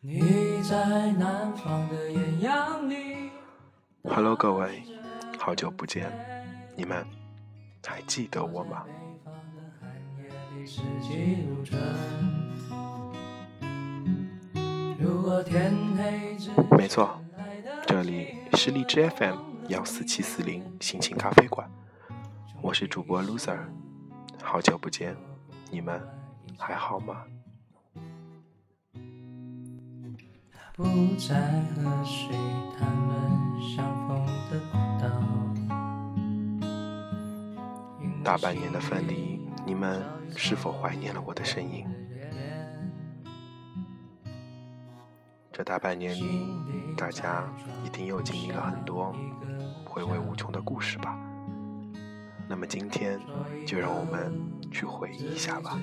[0.00, 3.32] 你在南方的艳阳里。
[4.04, 4.84] Hello，各位，
[5.36, 6.08] 好久不见，
[6.76, 7.04] 你们
[7.84, 8.84] 还记得我吗？
[16.76, 17.20] 没错，
[17.84, 19.36] 这里是荔枝 FM
[19.66, 21.68] 幺四七四零心情咖啡馆，
[22.62, 23.58] 我是主播 loser，
[24.40, 25.16] 好久不见，
[25.72, 26.00] 你们
[26.56, 27.24] 还好吗？
[30.78, 30.84] 不
[31.16, 31.34] 再
[31.74, 32.28] 和谁
[32.78, 34.62] 谈论相逢的
[38.22, 40.00] 大半年的分离，你们
[40.36, 41.84] 是否怀念了我的身影？
[45.50, 46.56] 这大半年里，
[46.96, 47.52] 大家
[47.84, 49.12] 一定又经历了很多
[49.84, 51.18] 回味无穷的故事吧？
[52.48, 53.18] 那么今天，
[53.66, 54.32] 就让我们
[54.70, 55.76] 去回忆一下吧。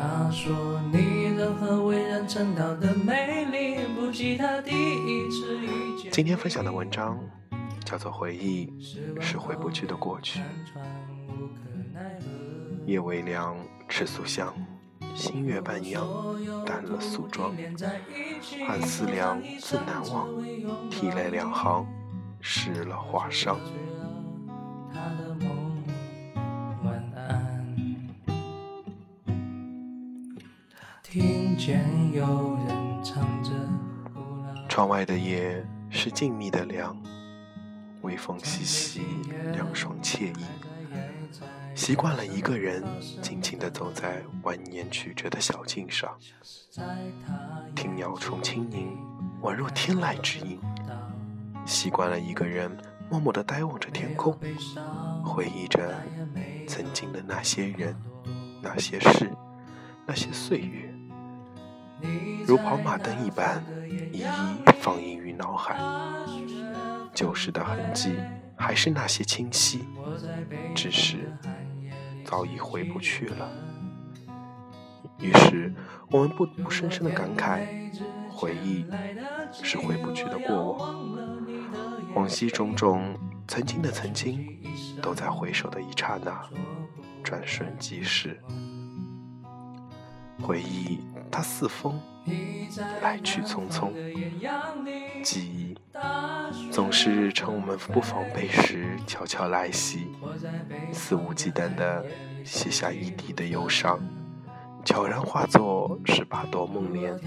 [0.00, 5.68] 他说你任何为人称道的美丽，不及他第一次遇
[6.00, 6.10] 见。
[6.10, 7.20] 今天分享的文章
[7.84, 8.72] 叫做《回忆
[9.20, 10.40] 是回不去的过去》。
[12.86, 13.54] 夜微凉，
[13.90, 14.54] 赤素香，
[15.14, 16.02] 星月半漾，
[16.64, 17.52] 淡了素妆。
[18.66, 20.30] 寒思量，自难忘，
[20.88, 21.86] 涕泪两行，
[22.40, 23.54] 湿了华裳。
[34.66, 36.96] 窗外的夜是静谧的凉，
[38.00, 39.02] 微风习习，
[39.52, 40.44] 凉爽惬意。
[41.74, 42.82] 习惯了一个人
[43.20, 46.16] 静静地走在蜿蜒曲折的小径上，
[47.76, 48.96] 听鸟虫轻吟，
[49.42, 50.58] 宛若天籁之音。
[51.66, 52.74] 习惯了一个人
[53.10, 54.34] 默默地呆望着天空，
[55.22, 55.94] 回忆着
[56.66, 57.94] 曾经的那些人、
[58.62, 59.30] 那些事、
[60.06, 60.89] 那些岁月。
[62.46, 63.62] 如跑马灯一般，
[64.12, 64.24] 一一
[64.80, 65.78] 放映于脑海。
[67.14, 68.16] 旧时的痕迹
[68.56, 69.84] 还是那些清晰，
[70.74, 71.30] 只是
[72.24, 73.50] 早已回不去了。
[75.18, 75.72] 于是，
[76.10, 77.66] 我们不不深深的感慨：
[78.30, 78.86] 回忆
[79.52, 80.96] 是回不去的过往，
[82.14, 83.14] 往昔种种，
[83.46, 84.46] 曾经的曾经，
[85.02, 86.42] 都在回首的一刹那，
[87.22, 88.40] 转瞬即逝。
[90.42, 92.00] 回忆，它似风，
[93.02, 93.90] 来去匆匆；
[95.22, 95.76] 记忆，
[96.70, 100.08] 总是趁我们不防备时悄悄来袭，
[100.92, 102.04] 肆无忌惮地
[102.44, 104.00] 写下一地的忧伤，
[104.84, 107.18] 悄然化作十八朵梦莲，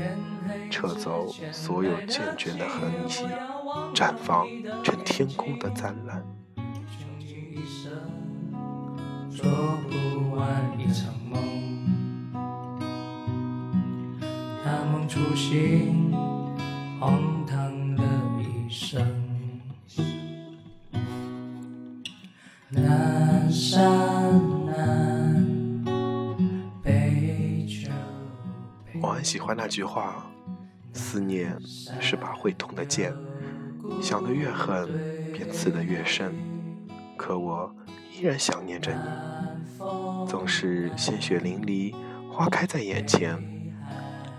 [0.69, 3.25] 撤走所有缱绻的痕迹，
[3.93, 4.47] 绽放
[4.83, 6.23] 成天空的湛蓝。
[9.29, 9.49] 做
[9.89, 11.82] 不完一场梦。
[15.07, 16.11] 初心，
[16.99, 18.03] 荒唐了
[18.39, 18.99] 一生。
[22.69, 25.45] 南山南
[26.81, 27.91] 北秋。
[28.99, 30.25] 我很喜欢那句话：
[30.93, 31.55] 思念
[31.99, 33.13] 是把会痛的剑，
[34.01, 34.89] 想得越狠，
[35.31, 36.33] 便刺得越深。
[37.15, 37.71] 可我
[38.17, 39.77] 依然想念着你，
[40.27, 41.93] 总是鲜血淋漓，
[42.31, 43.52] 花开在眼前。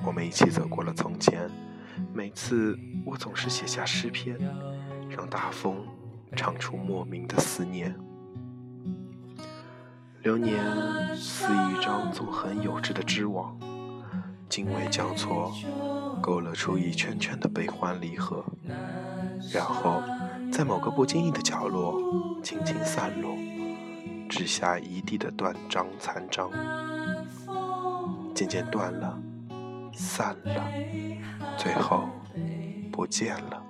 [0.06, 1.50] 我们一起走过了从前，
[2.12, 4.38] 每次我总是写下诗篇，
[5.08, 5.84] 让大风
[6.36, 7.94] 唱出莫名的思念。
[10.22, 10.62] 流年
[11.16, 13.58] 似一张纵横有致的织网，
[14.48, 15.52] 经纬交错，
[16.22, 18.44] 勾勒出一圈圈的悲欢离合，
[19.52, 20.02] 然后
[20.52, 21.98] 在某个不经意的角落
[22.42, 23.36] 轻轻散落，
[24.28, 26.50] 只下一地的断章残章，
[28.34, 29.18] 渐渐断了。
[29.94, 30.64] 散了，
[31.56, 32.08] 最后
[32.92, 33.62] 不见了。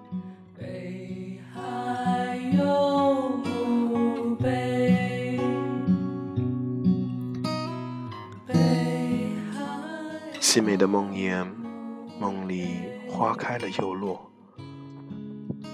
[10.41, 11.47] 凄美的梦魇，
[12.21, 12.79] 梦里
[13.09, 14.31] 花开了又落，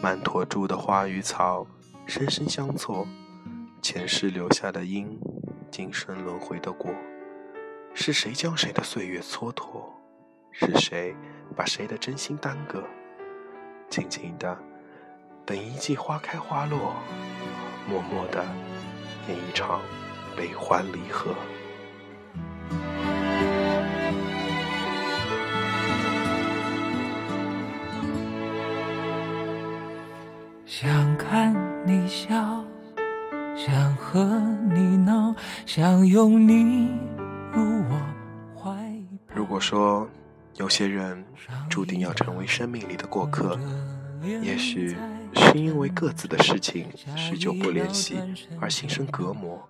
[0.03, 1.67] 曼陀珠的花与草，
[2.07, 3.07] 深深相错。
[3.83, 5.19] 前世留下的因，
[5.71, 6.91] 今生轮回的果，
[7.93, 10.00] 是谁将谁的岁月蹉跎？
[10.53, 11.15] 是谁
[11.57, 12.83] 把谁的真心耽搁？
[13.89, 14.57] 静静的
[15.45, 16.95] 等一季花开花落，
[17.89, 18.45] 默默的
[19.29, 19.81] 演一场
[20.37, 21.35] 悲欢离合。
[30.67, 31.55] 想看
[31.87, 32.65] 你笑，
[33.57, 34.25] 想和
[34.73, 35.35] 你闹，
[35.67, 36.89] 想拥你
[37.53, 38.01] 入我
[38.57, 38.71] 怀。
[39.35, 39.59] 如果。
[39.61, 40.09] 说，
[40.61, 41.25] 有些人
[41.71, 43.59] 注定要成为生命里的过客，
[44.43, 44.95] 也许
[45.35, 46.87] 是因为各自的事情
[47.17, 48.19] 许久不联系
[48.61, 49.67] 而心生隔膜。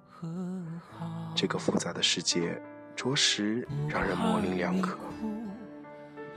[1.32, 2.60] 这个复杂的世界，
[2.96, 4.98] 着实让人模棱两可。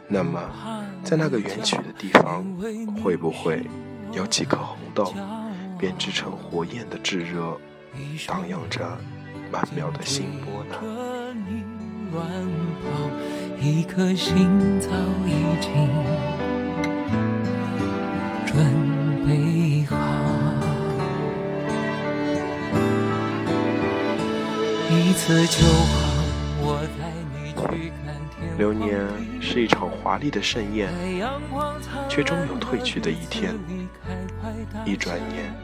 [0.08, 0.40] 那么，
[1.04, 2.46] 在那个远去的地方，
[3.04, 3.66] 会不会
[4.12, 5.16] 有几颗红豆，
[5.80, 7.58] 编织成火焰的炙热，
[8.28, 9.00] 荡漾着
[9.52, 10.76] 曼妙的心波呢？
[13.64, 14.90] 一颗心早
[15.26, 15.32] 已
[15.62, 15.88] 经
[18.46, 18.58] 准
[19.26, 19.96] 备好。
[24.90, 25.96] 一次就好，
[26.60, 28.58] 我带你去看天。
[28.58, 29.08] 流年
[29.40, 30.90] 是一场华丽的盛宴，
[32.10, 33.56] 却终有褪去的一天。
[34.84, 35.56] 一转眼，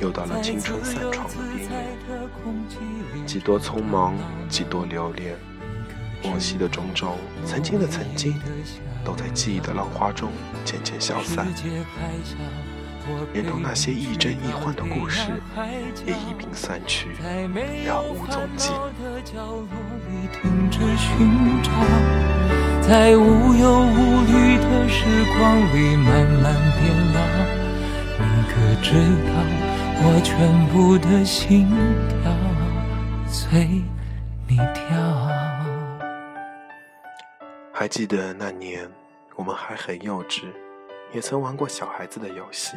[0.00, 3.26] 又到了青春散场的边缘。
[3.26, 4.14] 几多匆忙，
[4.48, 5.36] 几多留恋。
[6.24, 8.34] 往昔的种种，曾经的曾经，
[9.04, 10.30] 都在记忆的浪花中
[10.64, 11.46] 渐渐消散，
[13.32, 15.30] 连同那些亦真亦幻的故事，
[16.06, 17.08] 也一并散去，
[17.86, 18.70] 了无踪迹。
[22.82, 26.82] 在无忧无虑的时光里慢慢变
[27.14, 27.18] 老，
[28.18, 28.52] 你可
[28.82, 28.92] 知
[29.26, 29.32] 道
[30.04, 30.30] 我全
[30.68, 31.68] 部的心
[32.08, 32.32] 跳
[33.28, 33.82] 随
[34.48, 35.01] 你跳？
[37.82, 38.88] 还记得那年，
[39.34, 40.42] 我们还很幼稚，
[41.12, 42.76] 也曾玩过小孩子的游戏。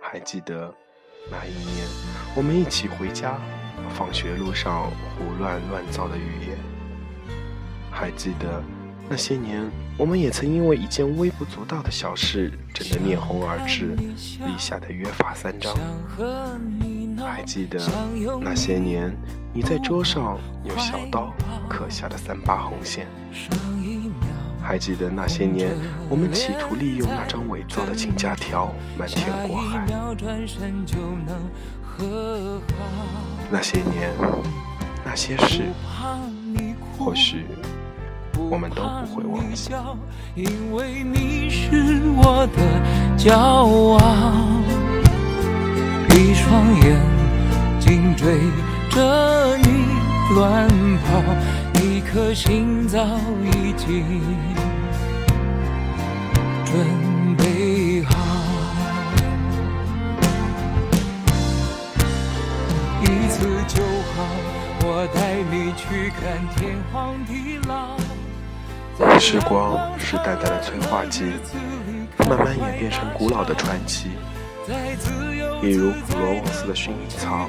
[0.00, 0.74] 还记得
[1.30, 1.86] 那一年，
[2.34, 3.38] 我们一起回家，
[3.90, 6.58] 放学路上胡乱乱造的语言。
[7.88, 8.60] 还记得
[9.08, 9.62] 那些年，
[9.96, 13.94] 我们也曾因为一件微不足道的小事，争得面红耳赤，
[14.44, 15.72] 立下的约法三章。
[17.24, 17.78] 还记得
[18.40, 19.16] 那些年，
[19.54, 21.30] 你在桌上用小刀
[21.68, 23.06] 刻下的三八红线。
[24.62, 25.70] 还记得那些年，
[26.08, 29.84] 我们企图利用那张伪造的请假条瞒天过海。
[33.50, 34.10] 那些年，
[35.04, 35.64] 那些事，
[36.98, 37.44] 或许
[38.48, 39.70] 我们都不会忘记。
[40.34, 42.62] 因为你是我的
[43.18, 44.00] 骄傲。
[46.14, 47.00] 一双眼
[47.80, 48.38] 睛追
[48.94, 49.86] 着你
[50.34, 50.68] 乱
[50.98, 52.98] 跑，一颗心早
[53.42, 54.20] 已经
[56.66, 58.14] 准备好。
[63.00, 64.26] 一次就好，
[64.84, 67.96] 我带你去看天荒地老。
[69.18, 71.32] 时光是淡淡的催化剂，
[72.28, 74.10] 慢慢演变成古老的传奇。
[74.68, 77.48] 在自由一如普罗旺斯的薰衣草，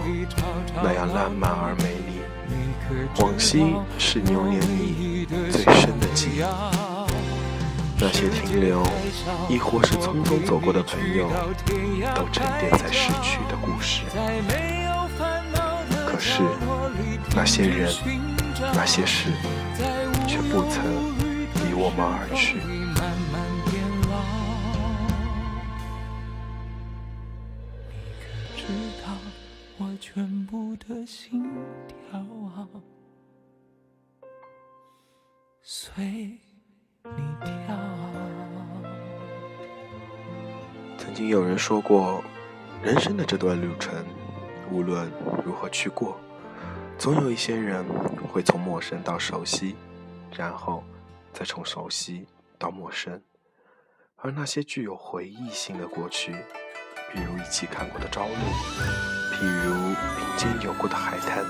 [0.83, 2.21] 那样烂漫而美丽。
[3.19, 6.43] 往昔是牛年里最深的记忆，
[7.99, 8.83] 那些停留，
[9.49, 11.27] 亦或是匆匆走过的朋友，
[12.13, 14.03] 都沉淀在逝去的故事。
[16.05, 16.43] 可是，
[17.35, 17.91] 那些人，
[18.75, 19.31] 那些事，
[20.27, 20.85] 却不曾
[21.65, 22.61] 离我们而去。
[29.99, 31.49] 全部的心
[31.87, 32.25] 跳，
[35.61, 37.77] 随你跳。
[40.97, 42.23] 曾经有人说过，
[42.81, 43.93] 人生的这段旅程，
[44.71, 45.11] 无论
[45.45, 46.17] 如何去过，
[46.97, 47.85] 总有一些人
[48.31, 49.75] 会从陌生到熟悉，
[50.35, 50.83] 然后
[51.31, 53.21] 再从熟悉到陌生。
[54.15, 56.31] 而那些具有回忆性的过去，
[57.11, 59.12] 比如一起看过的朝露。
[59.43, 59.73] 比如
[60.15, 61.43] 并肩游过的海滩，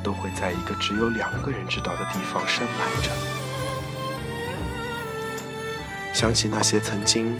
[0.00, 3.10] 都会在一个只有两个人知道的地方深埋着。
[6.14, 7.36] 想起那些曾经，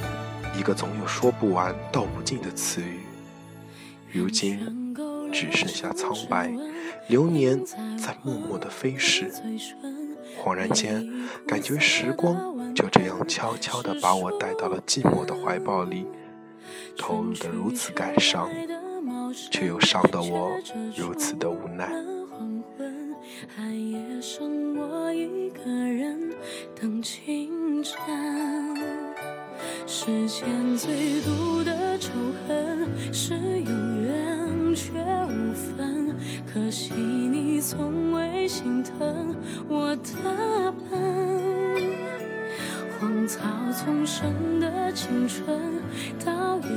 [0.58, 2.98] 一个总有说不完、道不尽的词语，
[4.10, 4.92] 如今
[5.32, 6.52] 只剩下苍白。
[7.06, 9.32] 流年在默默的飞逝，
[10.42, 11.08] 恍然间，
[11.46, 16.06] 感觉时光就这样悄悄地把我带到了寂寞的怀抱里，
[16.98, 18.48] 投入的如此感伤。
[19.50, 20.50] 却又伤得我
[20.96, 21.90] 如此的无奈。
[23.56, 26.30] 寒夜剩我一个人
[26.78, 27.96] 等清晨
[29.86, 32.10] 世间最毒的仇
[32.46, 33.70] 恨是有
[34.02, 34.92] 缘却
[35.26, 36.14] 无分，
[36.52, 39.34] 可惜你从未心疼
[39.68, 41.00] 我的笨。
[42.98, 43.40] 荒草
[43.72, 45.80] 丛生的青春，
[46.24, 46.68] 倒也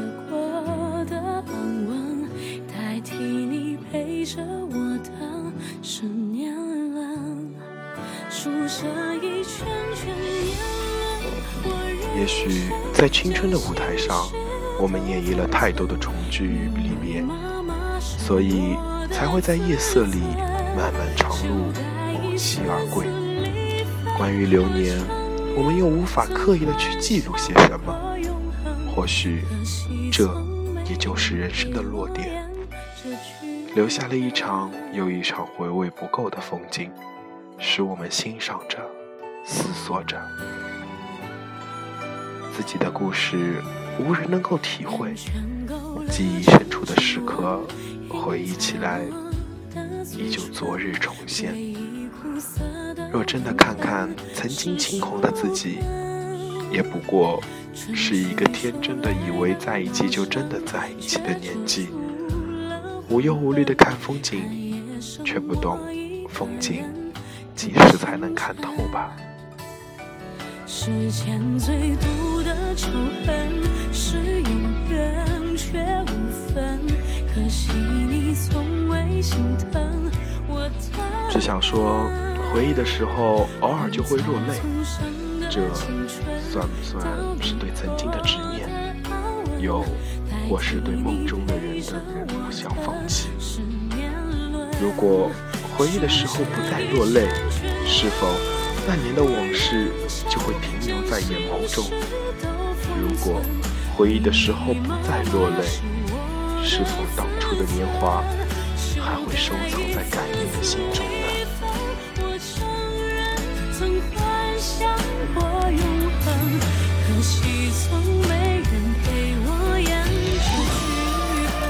[12.15, 14.30] 也许在青春的舞台上，
[14.80, 17.24] 我们演绎了太多的重聚与离别，
[18.00, 18.77] 所以
[19.12, 20.20] 才会在夜色里
[20.77, 21.72] 漫漫长路
[22.13, 23.06] 不期而归。
[24.18, 24.98] 关于流年，
[25.58, 27.94] 我们又无法刻意的去记录些什么，
[28.96, 29.44] 或许
[30.12, 30.25] 这
[30.89, 32.48] 也就是人生的落点，
[33.75, 36.92] 留下了一场又一场回味不够的风景，
[37.57, 38.77] 使我们欣赏着，
[39.45, 40.22] 思索着。
[42.55, 43.62] 自己的故事，
[44.00, 45.13] 无人能够体会。
[46.10, 47.62] 记忆深处的时刻，
[48.10, 49.01] 回忆起来，
[50.15, 51.55] 依旧昨日重现。
[53.12, 55.79] 若真的看看曾经轻狂的自己，
[56.72, 57.41] 也不过
[57.74, 61.89] 是一个天真的以为在一起就真的在一起的年纪，
[63.10, 64.43] 无忧无虑的看风景，
[65.24, 65.79] 却不懂
[66.29, 66.83] 风景
[67.55, 69.15] 几时才能看透吧。
[70.65, 72.89] 世间最毒的仇
[73.25, 73.50] 恨
[73.93, 76.79] 是永远却无分，
[77.33, 79.38] 可惜你从未心
[79.72, 80.12] 疼
[80.48, 80.69] 我。
[81.29, 82.10] 只想说，
[82.51, 84.60] 回忆的时候偶尔就会落泪，
[85.50, 87.05] 这算不算
[87.41, 88.69] 是对曾经的执念？
[89.60, 89.86] 又
[90.50, 93.29] 或是对梦中的人的人不想放弃？
[94.81, 95.31] 如果
[95.77, 97.27] 回忆的时候不再落泪，
[97.86, 98.27] 是否？
[98.86, 99.92] 那年的往事
[100.30, 101.86] 就会停留在眼眸中。
[103.00, 103.42] 如果
[103.96, 105.65] 回忆的时候不再落泪，
[106.63, 108.24] 是否当初的年华
[109.01, 111.12] 还会收藏在感人的心中呢？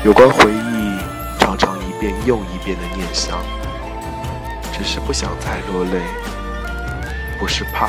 [0.03, 0.99] 有关回忆，
[1.39, 3.41] 常常一遍又一遍的念想，
[4.83, 6.01] 只是不想再落泪。
[7.39, 7.87] 不是怕，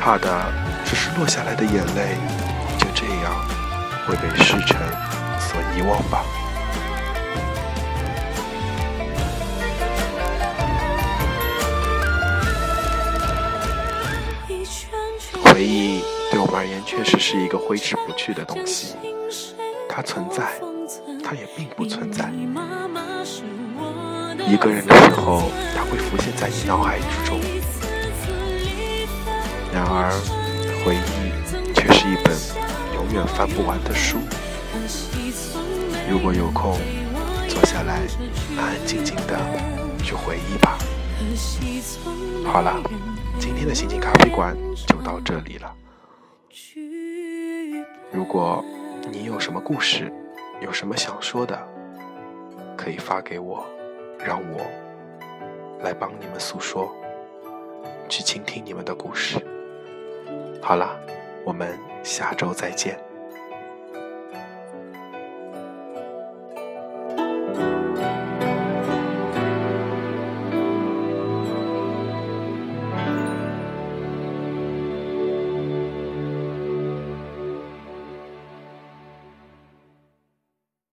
[0.00, 0.52] 怕的
[0.84, 2.16] 只是落下来的眼泪
[2.78, 3.34] 就这样
[4.06, 4.78] 会被时辰
[5.40, 6.22] 所遗忘吧。
[15.42, 18.94] 回忆对我们而言确实是一个挥之不去的东西，
[19.88, 20.52] 它存在，
[21.24, 22.30] 它也并不存在。
[24.48, 25.42] 一个人的时候，
[25.76, 27.38] 它会浮现在你脑海之中。
[29.74, 30.10] 然而，
[30.82, 32.34] 回忆却是一本
[32.94, 34.16] 永远翻不完的书。
[36.10, 36.78] 如果有空，
[37.46, 38.00] 坐下来，
[38.56, 39.38] 安安静静的
[40.02, 40.78] 去回忆吧。
[42.46, 42.82] 好了，
[43.38, 45.74] 今天的心情咖啡馆就到这里了。
[48.10, 48.64] 如果
[49.12, 50.10] 你有什么故事，
[50.62, 51.68] 有什么想说的，
[52.78, 53.66] 可以发给我，
[54.18, 54.66] 让我
[55.82, 56.94] 来帮你们诉说，
[58.08, 59.38] 去倾听你们的故事。
[60.60, 60.96] 好啦，
[61.44, 63.07] 我们下周再见。